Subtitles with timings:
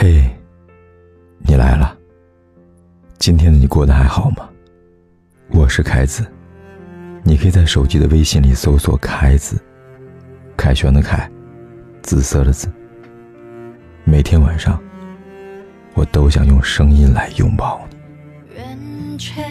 [0.00, 0.24] 嘿，
[1.38, 1.98] 你来了。
[3.18, 4.48] 今天的你过得还好吗？
[5.50, 6.24] 我是凯子，
[7.24, 9.60] 你可以在手机的微信里搜索“凯子”，
[10.56, 11.28] 凯旋的凯，
[12.00, 12.70] 紫色的紫。
[14.04, 14.80] 每天晚上，
[15.94, 18.54] 我都想用声音来拥抱你。
[18.54, 19.42] 圆却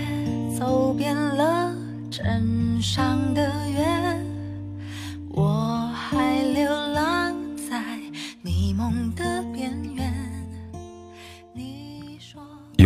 [0.58, 1.76] 走遍了
[2.10, 3.86] 镇上的月，
[5.28, 7.36] 我还流浪
[7.70, 7.84] 在
[8.42, 9.37] 你梦的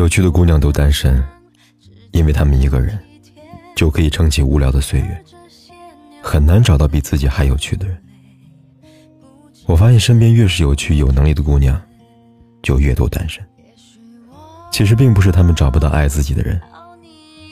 [0.01, 1.23] 有趣的姑娘都单身，
[2.09, 2.97] 因为她们一个人
[3.75, 5.23] 就可以撑起无聊的岁月，
[6.23, 7.95] 很难找到比自己还有趣的人。
[9.67, 11.79] 我发现身边越是有趣、有能力的姑娘，
[12.63, 13.47] 就越多单身。
[14.71, 16.59] 其实并不是她们找不到爱自己的人，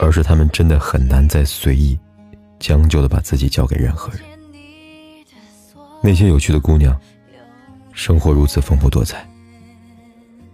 [0.00, 1.96] 而是她们真的很难再随意、
[2.58, 4.22] 将就的把自己交给任何人。
[6.02, 7.00] 那些有趣的姑娘，
[7.92, 9.24] 生活如此丰富多彩，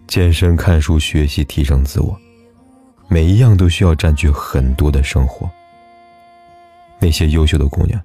[0.07, 2.19] 健身、看书、学习、提升自我，
[3.09, 5.51] 每一样都需要占据很多的生活。
[6.99, 8.01] 那些优秀的姑娘，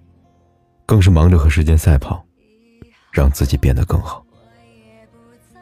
[0.85, 2.23] 更是忙着和时间赛跑。
[3.13, 4.23] 让自己变得更好。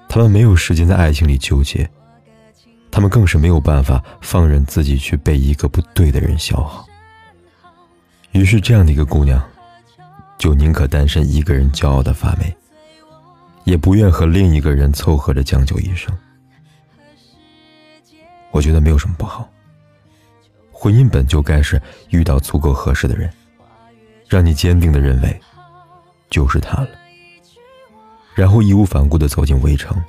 [0.07, 1.89] 他们没有时间在爱情里纠结，
[2.91, 6.85] 他们更是没有办法放任自己去被一个不对的人消耗。
[8.33, 9.43] 于是，这样的一个姑娘，
[10.37, 12.55] 就宁可单身一个人骄傲的发霉，
[13.63, 16.15] 也不愿和另一个人凑合着将就一生。
[18.51, 19.49] 我觉得没有什么不好。
[20.71, 23.31] 婚姻本就该是遇到足够合适的人，
[24.27, 25.41] 让你坚定的认为，
[26.29, 26.89] 就是他了。
[28.33, 30.01] 然后义无反顾的走进围城，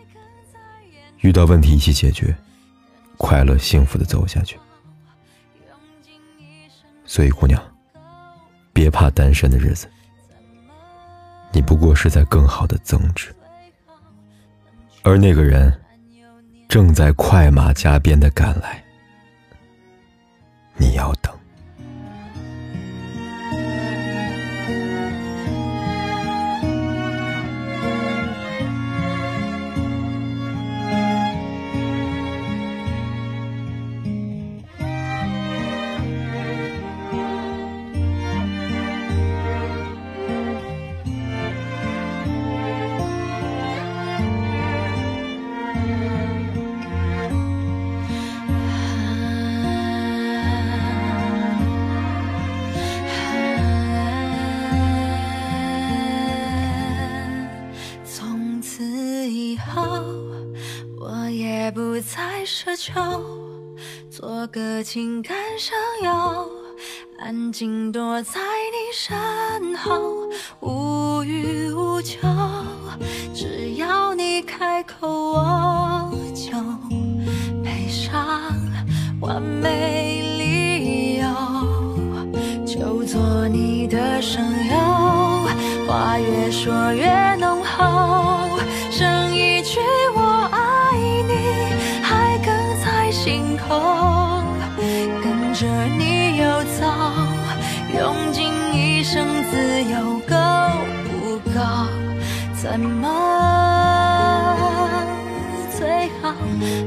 [1.22, 2.32] 遇到问题一起解决，
[3.16, 4.56] 快乐幸福的走下去。
[7.04, 7.60] 所以，姑娘，
[8.72, 9.88] 别怕单身的日子，
[11.50, 13.34] 你不过是在更好的增值，
[15.02, 15.76] 而那个人
[16.70, 18.80] 正在快马加鞭的赶来，
[20.76, 21.12] 你要
[59.66, 60.02] 好，
[60.98, 61.60] 我也。
[61.72, 62.92] 不再奢求，
[64.10, 66.50] 做个情感上友，
[67.20, 70.28] 安静躲在你身后，
[70.58, 72.18] 无欲无求。
[73.32, 76.50] 只要你开口，我就
[77.62, 78.52] 配上
[79.20, 81.28] 完美理由，
[82.66, 88.29] 就做你的声优，话越说越浓厚，
[95.60, 96.86] 着你游走，
[97.94, 100.34] 用尽一生自由，够
[101.04, 101.60] 不够？
[102.54, 103.04] 怎么
[105.76, 106.32] 最后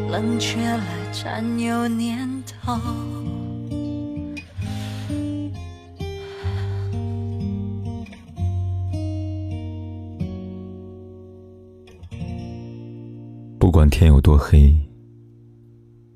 [0.10, 2.76] 冷却了占有念头？
[13.60, 14.76] 不管天有多黑。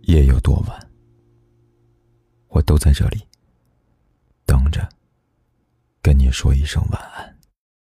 [0.08, 0.87] 夜有多晚，
[2.58, 3.22] 我都在这里
[4.44, 4.90] 等着，
[6.02, 7.37] 跟你说一声晚安。